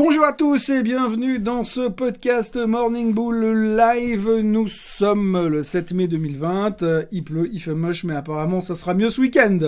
[0.00, 4.30] Bonjour à tous et bienvenue dans ce podcast Morning Bull Live.
[4.44, 6.84] Nous sommes le 7 mai 2020.
[7.10, 9.58] Il pleut, il fait moche, mais apparemment ça sera mieux ce week-end.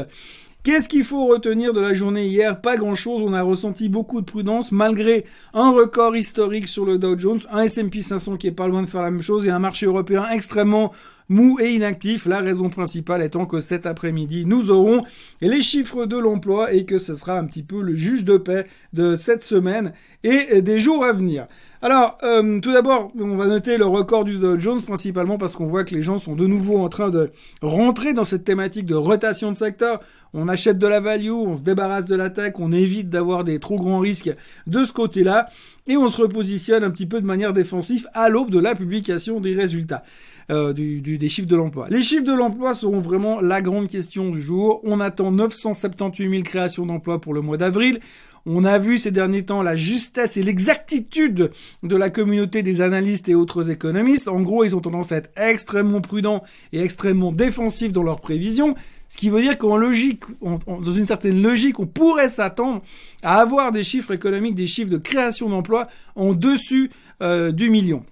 [0.63, 2.61] Qu'est-ce qu'il faut retenir de la journée hier?
[2.61, 3.23] Pas grand-chose.
[3.27, 7.63] On a ressenti beaucoup de prudence malgré un record historique sur le Dow Jones, un
[7.63, 10.29] S&P 500 qui est pas loin de faire la même chose et un marché européen
[10.31, 10.93] extrêmement
[11.31, 12.27] mou et inactif.
[12.27, 15.05] La raison principale étant que cet après-midi, nous aurons
[15.41, 18.67] les chiffres de l'emploi et que ce sera un petit peu le juge de paix
[18.93, 21.47] de cette semaine et des jours à venir.
[21.83, 25.65] Alors, euh, tout d'abord, on va noter le record du Dow Jones, principalement parce qu'on
[25.65, 27.31] voit que les gens sont de nouveau en train de
[27.63, 30.03] rentrer dans cette thématique de rotation de secteur.
[30.35, 33.61] On achète de la value, on se débarrasse de la tech, on évite d'avoir des
[33.61, 34.31] trop grands risques
[34.67, 35.49] de ce côté-là,
[35.87, 39.41] et on se repositionne un petit peu de manière défensive à l'aube de la publication
[39.41, 40.05] des résultats.
[40.51, 41.87] Euh, du, des chiffres de l'emploi.
[41.91, 44.81] Les chiffres de l'emploi seront vraiment la grande question du jour.
[44.83, 48.01] On attend 978 000 créations d'emplois pour le mois d'avril.
[48.47, 51.53] On a vu ces derniers temps la justesse et l'exactitude
[51.85, 54.27] de la communauté des analystes et autres économistes.
[54.27, 58.75] En gros, ils ont tendance à être extrêmement prudents et extrêmement défensifs dans leurs prévisions.
[59.07, 62.83] Ce qui veut dire qu'en logique, dans une certaine logique, on pourrait s'attendre
[63.23, 65.87] à avoir des chiffres économiques, des chiffres de création d'emplois
[66.17, 66.91] en dessus
[67.23, 68.05] euh, du million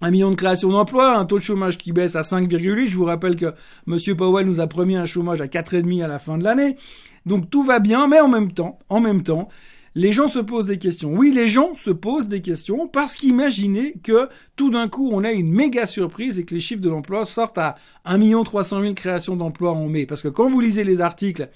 [0.00, 2.88] un million de créations d'emplois, un taux de chômage qui baisse à 5,8.
[2.88, 3.54] Je vous rappelle que
[3.86, 6.76] Monsieur Powell nous a promis un chômage à 4,5 à la fin de l'année.
[7.24, 9.48] Donc tout va bien, mais en même temps, en même temps,
[9.96, 11.14] les gens se posent des questions.
[11.14, 15.32] Oui, les gens se posent des questions parce qu'imaginer que tout d'un coup on a
[15.32, 19.36] une méga surprise et que les chiffres de l'emploi sortent à 1 300 000 créations
[19.36, 20.04] d'emplois en mai.
[20.04, 21.48] Parce que quand vous lisez les articles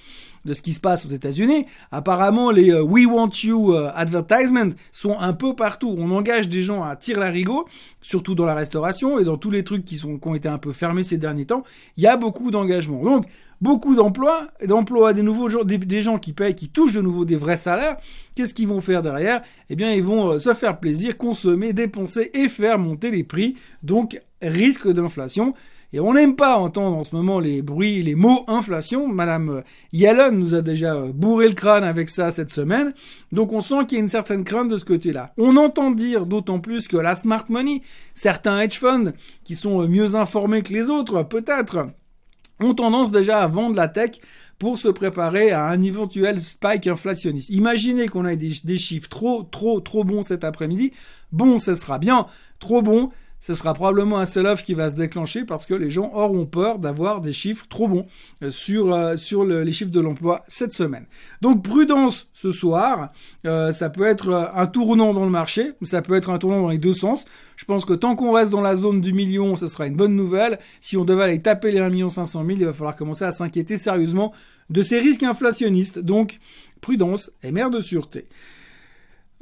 [0.44, 4.70] de ce qui se passe aux États-Unis, apparemment les euh, We Want You euh, advertisements
[4.92, 5.94] sont un peu partout.
[5.98, 7.66] On engage des gens à tirer larigot,
[8.00, 10.58] surtout dans la restauration et dans tous les trucs qui, sont, qui ont été un
[10.58, 11.64] peu fermés ces derniers temps.
[11.96, 13.02] Il y a beaucoup d'engagement.
[13.02, 13.26] Donc,
[13.60, 17.36] beaucoup d'emplois, d'emplois des nouveaux des, des, gens qui payent, qui touchent de nouveau des
[17.36, 17.96] vrais salaires.
[18.34, 19.42] Qu'est-ce qu'ils vont faire derrière?
[19.68, 23.56] Eh bien, ils vont euh, se faire plaisir, consommer, dépenser et faire monter les prix.
[23.82, 25.54] Donc, risque d'inflation.
[25.92, 29.08] Et on n'aime pas entendre en ce moment les bruits, les mots inflation.
[29.08, 29.60] Madame euh,
[29.92, 32.94] Yellen nous a déjà euh, bourré le crâne avec ça cette semaine.
[33.32, 35.32] Donc on sent qu'il y a une certaine crainte de ce côté-là.
[35.36, 37.82] On entend dire d'autant plus que la smart money,
[38.14, 39.12] certains hedge funds
[39.44, 41.88] qui sont mieux informés que les autres, peut-être,
[42.60, 44.12] ont tendance déjà à vendre la tech
[44.60, 47.48] pour se préparer à un éventuel spike inflationniste.
[47.48, 50.92] Imaginez qu'on ait des, des, chiffres trop, trop, trop bons cet après-midi.
[51.32, 52.26] Bon, ce sera bien.
[52.58, 53.10] Trop bon,
[53.40, 56.78] ce sera probablement un sell-off qui va se déclencher parce que les gens auront peur
[56.78, 58.06] d'avoir des chiffres trop bons
[58.42, 61.06] euh, sur euh, les chiffres de l'emploi cette semaine.
[61.40, 63.12] Donc prudence ce soir,
[63.46, 66.70] euh, ça peut être un tournant dans le marché, ça peut être un tournant dans
[66.70, 67.24] les deux sens.
[67.56, 70.16] Je pense que tant qu'on reste dans la zone du million, ce sera une bonne
[70.16, 70.58] nouvelle.
[70.80, 73.32] Si on devait aller taper les 1 million 500 000, il va falloir commencer à
[73.32, 74.32] s'inquiéter sérieusement
[74.70, 75.98] de ces risques inflationnistes.
[75.98, 76.38] Donc
[76.80, 78.26] prudence et mère de sûreté.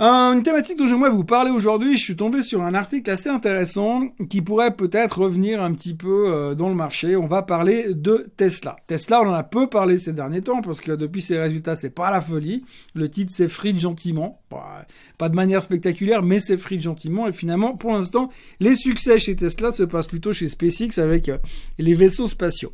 [0.01, 4.11] Une thématique dont j'aimerais vous parler aujourd'hui, je suis tombé sur un article assez intéressant
[4.31, 7.17] qui pourrait peut-être revenir un petit peu euh, dans le marché.
[7.17, 8.77] On va parler de Tesla.
[8.87, 11.91] Tesla, on en a peu parlé ces derniers temps parce que depuis ses résultats, c'est
[11.91, 12.65] pas la folie.
[12.95, 14.41] Le titre s'effrite gentiment,
[15.19, 17.27] pas de manière spectaculaire, mais s'effrite gentiment.
[17.27, 18.31] Et finalement, pour l'instant,
[18.61, 21.39] les succès chez Tesla se passent plutôt chez SpaceX avec euh,
[21.79, 22.73] les vaisseaux spatiaux.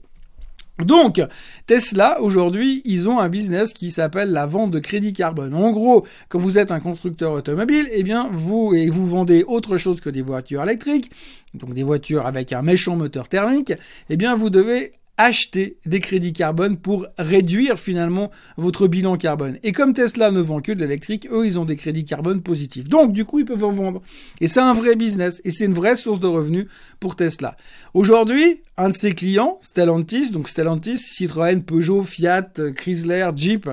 [0.83, 1.21] Donc,
[1.67, 5.55] Tesla, aujourd'hui, ils ont un business qui s'appelle la vente de crédit carbone.
[5.55, 9.79] En gros, quand vous êtes un constructeur automobile, eh bien, vous, et vous vendez autre
[9.79, 11.12] chose que des voitures électriques,
[11.55, 13.73] donc des voitures avec un méchant moteur thermique,
[14.11, 19.59] eh bien, vous devez acheter des crédits carbone pour réduire finalement votre bilan carbone.
[19.62, 22.89] Et comme Tesla ne vend que de l'électrique, eux, ils ont des crédits carbone positifs.
[22.89, 24.03] Donc, du coup, ils peuvent en vendre.
[24.41, 25.41] Et c'est un vrai business.
[25.45, 26.67] Et c'est une vraie source de revenus
[26.99, 27.56] pour Tesla.
[27.93, 33.71] Aujourd'hui, un de ses clients, Stellantis, donc Stellantis, Citroën, Peugeot, Fiat, Chrysler, Jeep,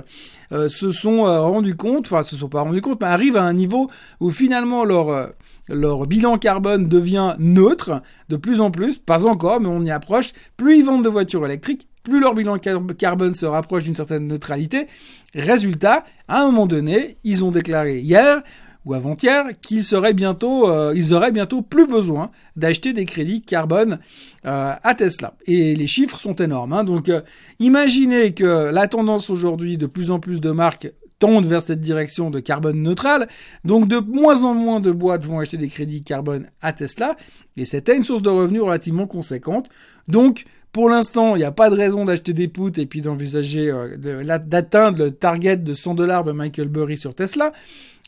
[0.51, 3.43] euh, se sont euh, rendus compte, enfin, se sont pas rendus compte, mais arrivent à
[3.43, 3.89] un niveau
[4.19, 5.27] où finalement leur, euh,
[5.67, 10.33] leur bilan carbone devient neutre de plus en plus, pas encore, mais on y approche.
[10.55, 14.87] Plus ils vendent de voitures électriques, plus leur bilan carbone se rapproche d'une certaine neutralité.
[15.33, 18.43] Résultat, à un moment donné, ils ont déclaré hier
[18.85, 23.99] ou avant-hier qu'ils seraient bientôt, euh, ils auraient bientôt plus besoin d'acheter des crédits carbone
[24.45, 25.35] euh, à Tesla.
[25.45, 26.73] Et les chiffres sont énormes.
[26.73, 26.83] Hein.
[26.83, 27.21] Donc, euh,
[27.59, 30.91] imaginez que la tendance aujourd'hui de plus en plus de marques
[31.21, 33.29] tendent vers cette direction de carbone neutral.
[33.63, 37.15] Donc de moins en moins de boîtes vont acheter des crédits carbone à Tesla.
[37.55, 39.69] Et c'était une source de revenus relativement conséquente.
[40.09, 43.69] Donc pour l'instant, il n'y a pas de raison d'acheter des poutres et puis d'envisager
[43.69, 47.53] euh, d'atteindre le target de 100 dollars de Michael Burry sur Tesla.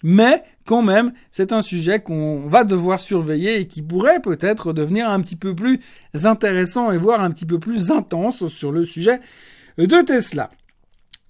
[0.02, 5.10] Mais quand même, c'est un sujet qu'on va devoir surveiller et qui pourrait peut-être devenir
[5.10, 5.80] un petit peu plus
[6.24, 9.20] intéressant et voire un petit peu plus intense sur le sujet
[9.78, 10.50] de Tesla.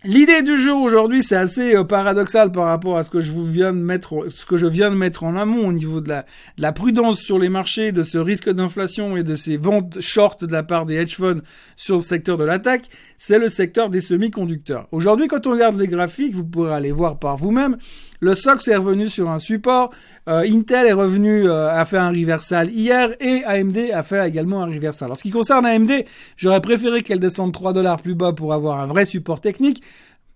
[0.05, 3.45] L'idée du jour aujourd'hui, c'est assez euh, paradoxal par rapport à ce que je vous
[3.45, 6.23] viens de mettre, ce que je viens de mettre en amont au niveau de la,
[6.57, 10.43] de la prudence sur les marchés, de ce risque d'inflation et de ces ventes short
[10.43, 11.41] de la part des hedge funds
[11.77, 12.89] sur le secteur de l'attaque.
[13.25, 14.89] C'est le secteur des semi-conducteurs.
[14.91, 17.77] Aujourd'hui, quand on regarde les graphiques, vous pourrez aller voir par vous-même.
[18.19, 19.93] Le SOX est revenu sur un support.
[20.27, 24.61] Euh, Intel est revenu euh, a fait un reversal hier et AMD a fait également
[24.61, 25.05] un reversal.
[25.05, 26.03] Alors ce qui concerne AMD,
[26.35, 29.81] j'aurais préféré qu'elle descende 3 dollars plus bas pour avoir un vrai support technique.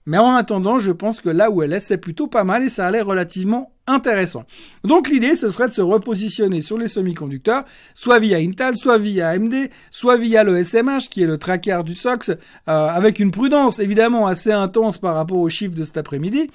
[0.08, 2.70] Mais en attendant, je pense que là où elle est, c'est plutôt pas mal et
[2.70, 4.46] ça a l'air relativement intéressant.
[4.86, 9.28] Donc l'idée, ce serait de se repositionner sur les semi-conducteurs, soit via Intel, soit via
[9.30, 9.54] AMD,
[9.92, 14.28] soit via le SMH, qui est le tracker du SOX, euh, avec une prudence évidemment
[14.28, 16.52] assez intense par rapport aux chiffres de cet après-midi.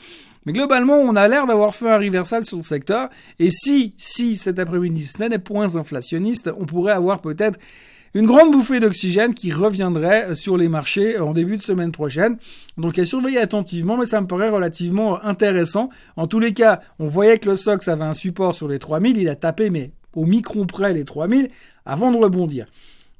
[0.46, 3.10] Mais globalement, on a l'air d'avoir fait un reversal sur le secteur.
[3.38, 7.58] Et si, si cet après-midi ce n'est points inflationnistes, on pourrait avoir peut-être
[8.14, 12.36] une grande bouffée d'oxygène qui reviendrait sur les marchés en début de semaine prochaine.
[12.76, 15.88] Donc à surveiller attentivement, mais ça me paraît relativement intéressant.
[16.16, 19.16] En tous les cas, on voyait que le SOX avait un support sur les 3000,
[19.16, 21.48] il a tapé mais au micron près les 3000
[21.86, 22.66] avant de rebondir.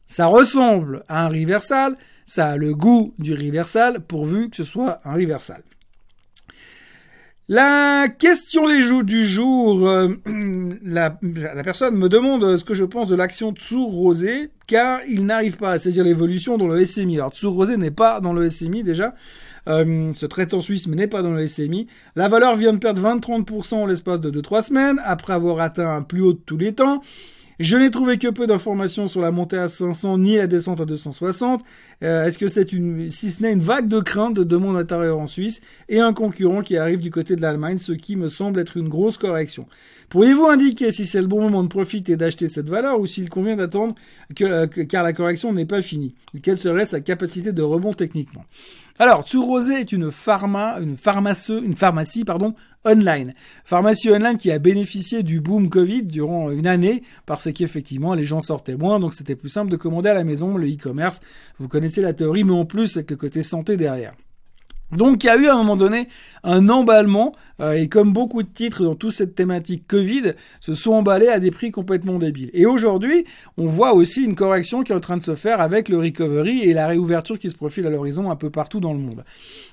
[0.06, 1.96] Ça ressemble à un reversal,
[2.26, 5.62] ça a le goût du reversal pourvu que ce soit un reversal.
[7.48, 10.14] La question des du jour, euh,
[10.84, 11.10] la,
[11.64, 15.72] personne me demande ce que je pense de l'action Tsour Rosé, car il n'arrive pas
[15.72, 17.16] à saisir l'évolution dans le SMI.
[17.16, 19.14] Alors Tsour Rosé n'est pas dans le SMI déjà,
[19.68, 21.88] euh, ce traitant suisse n'est pas dans le SMI.
[22.14, 26.02] La valeur vient de perdre 20-30% en l'espace de 2-3 semaines, après avoir atteint un
[26.02, 27.02] plus haut de tous les temps.
[27.60, 30.84] Je n'ai trouvé que peu d'informations sur la montée à 500 ni la descente à
[30.84, 31.62] 260.
[32.02, 35.18] Euh, est-ce que c'est une, si ce n'est une vague de crainte de demande intérieure
[35.18, 38.58] en Suisse et un concurrent qui arrive du côté de l'Allemagne, ce qui me semble
[38.58, 39.66] être une grosse correction.
[40.08, 43.28] Pourriez-vous indiquer si c'est le bon moment de profiter et d'acheter cette valeur ou s'il
[43.30, 43.94] convient d'attendre
[44.40, 46.14] euh, que, car la correction n'est pas finie?
[46.42, 48.44] Quelle serait sa capacité de rebond techniquement?
[49.02, 52.24] Alors, Tsurosé est une pharma, une pharmacie,
[52.84, 53.34] online.
[53.64, 58.42] Pharmacie online qui a bénéficié du boom Covid durant une année parce qu'effectivement, les gens
[58.42, 61.18] sortaient moins, donc c'était plus simple de commander à la maison le e-commerce.
[61.58, 64.14] Vous connaissez la théorie, mais en plus, avec le côté santé derrière.
[64.92, 66.08] Donc il y a eu à un moment donné
[66.44, 70.92] un emballement euh, et comme beaucoup de titres dans toute cette thématique Covid se sont
[70.92, 72.50] emballés à des prix complètement débiles.
[72.52, 73.24] Et aujourd'hui,
[73.56, 76.62] on voit aussi une correction qui est en train de se faire avec le recovery
[76.62, 79.24] et la réouverture qui se profile à l'horizon un peu partout dans le monde.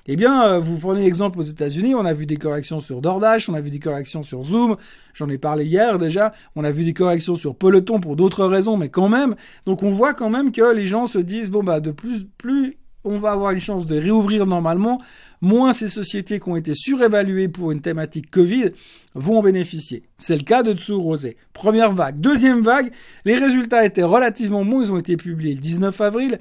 [0.06, 3.48] Eh bien, euh, vous prenez l'exemple aux États-Unis, on a vu des corrections sur DoorDash,
[3.48, 4.76] on a vu des corrections sur Zoom,
[5.12, 8.76] j'en ai parlé hier déjà, on a vu des corrections sur Peloton pour d'autres raisons,
[8.76, 9.34] mais quand même.
[9.66, 12.79] Donc on voit quand même que les gens se disent bon bah de plus plus
[13.04, 15.00] on va avoir une chance de réouvrir normalement,
[15.40, 18.70] moins ces sociétés qui ont été surévaluées pour une thématique Covid
[19.14, 20.02] vont en bénéficier.
[20.18, 21.36] C'est le cas de Dessous Rosé.
[21.52, 22.20] Première vague.
[22.20, 22.92] Deuxième vague,
[23.24, 26.38] les résultats étaient relativement bons, ils ont été publiés le 19 avril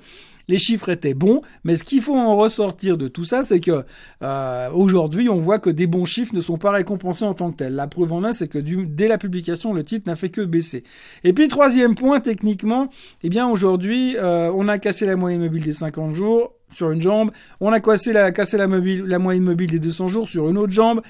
[0.50, 3.86] les chiffres étaient bons, mais ce qu'il faut en ressortir de tout ça, c'est que
[4.24, 7.58] euh, aujourd'hui, on voit que des bons chiffres ne sont pas récompensés en tant que
[7.58, 7.76] tels.
[7.76, 10.84] La preuve en est, c'est que dès la publication, le titre n'a fait que baisser.
[11.24, 12.90] Et puis troisième point, techniquement,
[13.24, 17.02] eh bien aujourd'hui, euh, on a cassé la moyenne mobile des 50 jours sur une
[17.02, 20.50] jambe, on a cassé la, cassé la, mobile, la moyenne mobile des 200 jours sur
[20.50, 21.02] une autre jambe,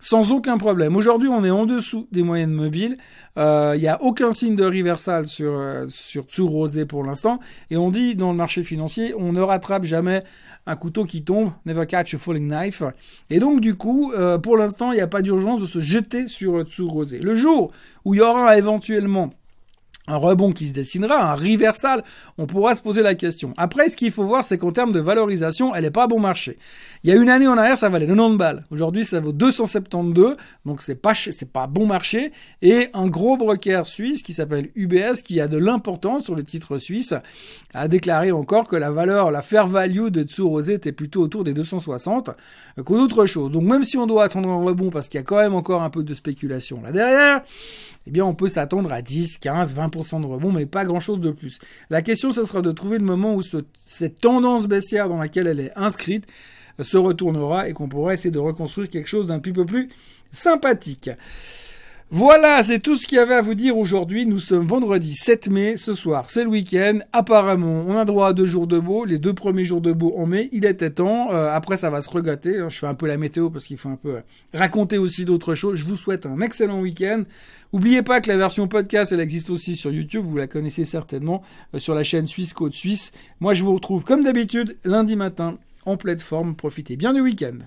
[0.00, 0.96] sans aucun problème.
[0.96, 2.98] Aujourd'hui, on est en dessous des moyennes mobiles.
[3.36, 7.40] Il euh, n'y a aucun signe de reversal sur euh, sur Rosé pour l'instant.
[7.70, 10.22] Et on dit dans le marché financier, on ne rattrape jamais
[10.66, 12.82] un couteau qui tombe, never catch a falling knife.
[13.30, 16.26] Et donc du coup, euh, pour l'instant, il n'y a pas d'urgence de se jeter
[16.26, 17.18] sur Tsur Rosé.
[17.18, 17.72] Le jour
[18.04, 19.32] où il y aura éventuellement
[20.06, 22.04] un rebond qui se dessinera, un reversal,
[22.36, 23.54] on pourra se poser la question.
[23.56, 26.58] Après, ce qu'il faut voir, c'est qu'en termes de valorisation, elle n'est pas bon marché.
[27.02, 28.64] Il y a une année en arrière, ça valait 90 balles.
[28.70, 32.32] Aujourd'hui, ça vaut 272, donc c'est pas c'est pas bon marché.
[32.60, 36.78] Et un gros broker suisse qui s'appelle UBS, qui a de l'importance sur le titre
[36.78, 37.14] suisse,
[37.72, 41.54] a déclaré encore que la valeur, la fair value de Tsurosé était plutôt autour des
[41.54, 42.30] 260
[42.84, 43.50] qu'autre chose.
[43.50, 45.82] Donc même si on doit attendre un rebond parce qu'il y a quand même encore
[45.82, 47.42] un peu de spéculation là derrière,
[48.06, 51.30] eh bien on peut s'attendre à 10, 15, 20% de rebond, mais pas grand-chose de
[51.30, 51.58] plus.
[51.90, 53.42] La question, ce sera de trouver le moment où
[53.84, 56.26] cette tendance baissière dans laquelle elle est inscrite
[56.80, 59.90] euh, se retournera et qu'on pourra essayer de reconstruire quelque chose d'un petit peu plus
[60.30, 61.10] sympathique.
[62.16, 64.24] Voilà, c'est tout ce qu'il y avait à vous dire aujourd'hui.
[64.24, 65.76] Nous sommes vendredi 7 mai.
[65.76, 67.00] Ce soir, c'est le week-end.
[67.12, 69.04] Apparemment, on a droit à deux jours de beau.
[69.04, 71.32] Les deux premiers jours de beau en mai, il était temps.
[71.32, 72.60] Euh, après, ça va se regâter.
[72.68, 74.18] Je fais un peu la météo parce qu'il faut un peu
[74.52, 75.74] raconter aussi d'autres choses.
[75.74, 77.24] Je vous souhaite un excellent week-end.
[77.72, 80.24] N'oubliez pas que la version podcast, elle existe aussi sur YouTube.
[80.24, 81.42] Vous la connaissez certainement
[81.74, 83.10] euh, sur la chaîne Suisse Côte Suisse.
[83.40, 86.54] Moi, je vous retrouve comme d'habitude lundi matin en pleine forme.
[86.54, 87.58] Profitez bien du week-end.